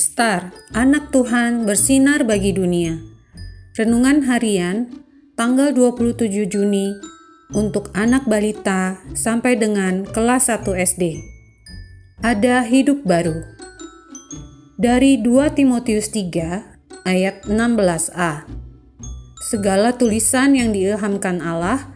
[0.00, 2.98] Star, anak Tuhan bersinar bagi dunia.
[3.76, 4.90] Renungan harian
[5.38, 6.92] tanggal 27 Juni
[7.56, 11.18] untuk anak balita sampai dengan kelas 1 SD.
[12.20, 13.40] Ada hidup baru.
[14.76, 18.44] Dari 2 Timotius 3 ayat 16a.
[19.40, 21.90] Segala tulisan yang diilhamkan Allah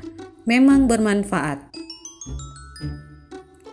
[0.48, 1.60] memang bermanfaat.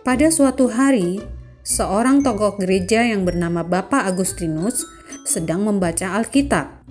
[0.02, 1.22] Pada suatu hari,
[1.62, 4.82] seorang tokoh gereja yang bernama Bapak Agustinus
[5.22, 6.82] sedang membaca Alkitab.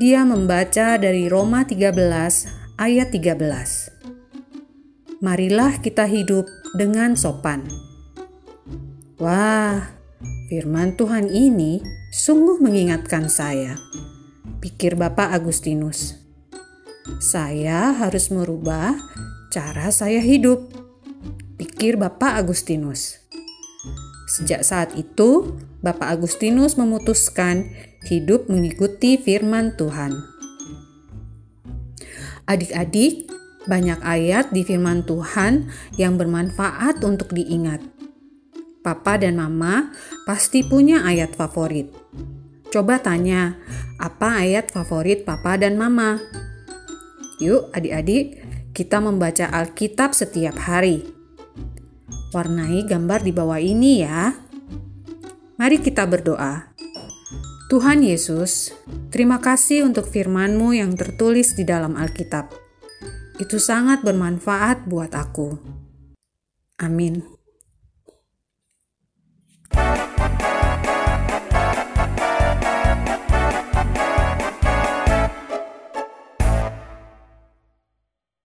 [0.00, 5.20] Dia membaca dari Roma 13 ayat 13.
[5.22, 7.68] Marilah kita hidup dengan sopan.
[9.20, 9.94] Wah,
[10.50, 11.78] firman Tuhan ini
[12.10, 13.78] sungguh mengingatkan saya.
[14.58, 16.18] Pikir Bapak Agustinus.
[17.22, 18.98] Saya harus merubah
[19.54, 20.66] cara saya hidup.
[21.60, 23.21] Pikir Bapak Agustinus.
[24.30, 27.74] Sejak saat itu, Bapak Agustinus memutuskan
[28.06, 30.14] hidup mengikuti firman Tuhan.
[32.46, 33.30] Adik-adik,
[33.66, 37.82] banyak ayat di firman Tuhan yang bermanfaat untuk diingat.
[38.82, 39.94] Papa dan Mama
[40.26, 41.94] pasti punya ayat favorit.
[42.74, 43.54] Coba tanya,
[44.02, 46.18] apa ayat favorit Papa dan Mama?
[47.38, 48.42] Yuk, adik-adik,
[48.74, 51.21] kita membaca Alkitab setiap hari.
[52.32, 54.32] Warnai gambar di bawah ini ya.
[55.60, 56.72] Mari kita berdoa.
[57.68, 58.72] Tuhan Yesus,
[59.12, 62.48] terima kasih untuk firman-Mu yang tertulis di dalam Alkitab.
[63.36, 65.60] Itu sangat bermanfaat buat aku.
[66.80, 67.41] Amin.